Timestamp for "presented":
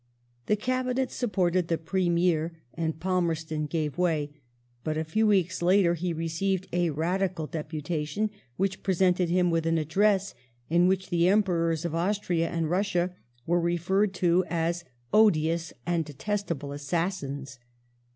8.81-9.29